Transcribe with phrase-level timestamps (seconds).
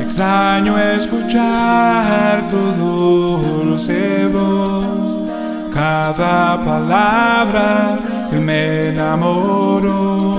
[0.00, 5.18] Extraño escuchar tu dulce voz,
[5.72, 7.98] cada palabra
[8.30, 10.38] que me enamoro.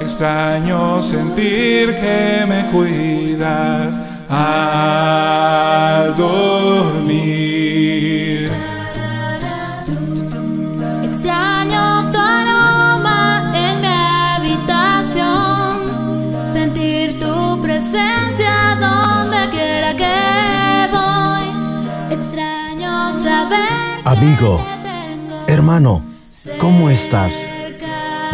[0.00, 7.49] Extraño sentir que me cuidas al dormir.
[24.04, 24.64] Amigo,
[25.46, 26.02] hermano,
[26.58, 27.46] ¿cómo estás?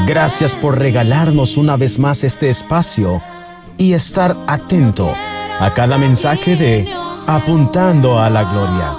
[0.07, 3.21] Gracias por regalarnos una vez más este espacio
[3.77, 5.13] y estar atento
[5.61, 6.91] a cada mensaje de
[7.27, 8.97] Apuntando a la Gloria.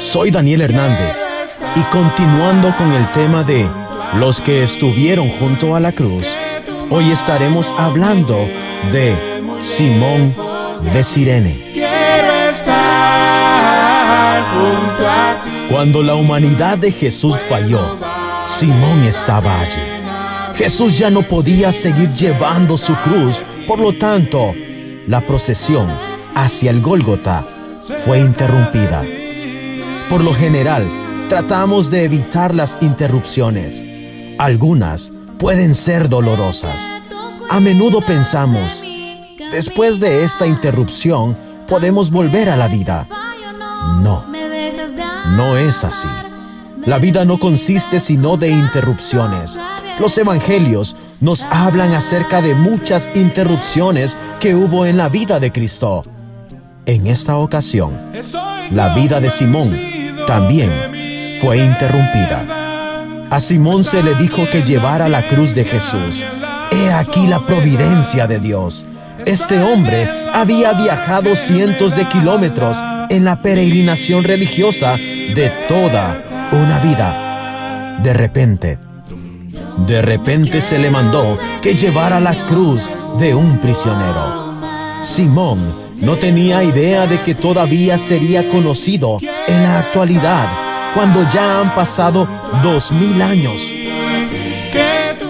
[0.00, 1.24] Soy Daniel Hernández
[1.76, 3.68] y continuando con el tema de
[4.18, 6.26] los que estuvieron junto a la cruz,
[6.90, 8.36] hoy estaremos hablando
[8.90, 9.14] de
[9.60, 10.45] Simón
[10.82, 11.70] de Sirene.
[11.72, 15.50] Quiero estar junto a ti.
[15.70, 17.98] Cuando la humanidad de Jesús falló,
[18.46, 19.82] Simón estaba allí.
[20.54, 24.54] Jesús ya no podía seguir llevando su cruz, por lo tanto,
[25.06, 25.88] la procesión
[26.34, 27.46] hacia el Gólgota
[28.04, 29.04] fue interrumpida.
[30.08, 30.88] Por lo general,
[31.28, 33.84] tratamos de evitar las interrupciones.
[34.38, 36.92] Algunas pueden ser dolorosas.
[37.50, 38.82] A menudo pensamos,
[39.50, 43.06] después de esta interrupción, podemos volver a la vida.
[44.02, 44.24] No.
[45.36, 46.08] No es así.
[46.84, 49.60] La vida no consiste sino de interrupciones.
[49.98, 56.04] Los evangelios nos hablan acerca de muchas interrupciones que hubo en la vida de Cristo.
[56.84, 57.92] En esta ocasión,
[58.70, 59.76] la vida de Simón
[60.26, 60.70] también
[61.40, 62.44] fue interrumpida.
[63.30, 66.24] A Simón se le dijo que llevara la cruz de Jesús.
[66.70, 68.86] He aquí la providencia de Dios.
[69.24, 72.76] Este hombre había viajado cientos de kilómetros
[73.08, 76.22] en la peregrinación religiosa de toda
[76.52, 77.98] una vida.
[78.02, 78.78] De repente,
[79.86, 84.60] de repente se le mandó que llevara la cruz de un prisionero.
[85.02, 90.48] Simón no tenía idea de que todavía sería conocido en la actualidad,
[90.94, 92.28] cuando ya han pasado
[92.62, 93.72] dos mil años.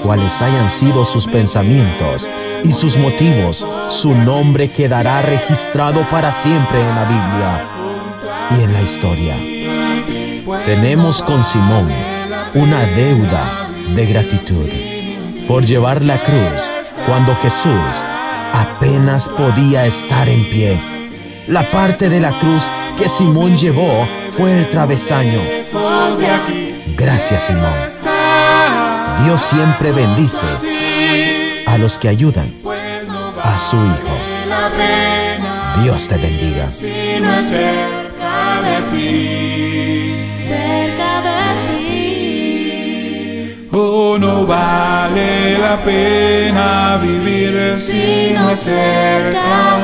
[0.03, 2.29] Cuales hayan sido sus pensamientos
[2.65, 7.65] y sus motivos, su nombre quedará registrado para siempre en la Biblia
[8.51, 9.37] y en la historia.
[10.65, 11.91] Tenemos con Simón
[12.55, 14.69] una deuda de gratitud
[15.47, 16.69] por llevar la cruz
[17.07, 17.73] cuando Jesús
[18.53, 20.81] apenas podía estar en pie.
[21.47, 25.41] La parte de la cruz que Simón llevó fue el travesaño.
[26.97, 27.73] Gracias Simón.
[29.25, 30.47] Dios siempre bendice
[31.79, 32.53] los que ayudan
[33.43, 34.17] a su Hijo.
[35.83, 36.71] Dios te bendiga.
[36.71, 40.15] cerca de ti.
[40.43, 43.69] Cerca de ti.
[43.73, 49.77] Oh, no vale la pena vivir si no es cerca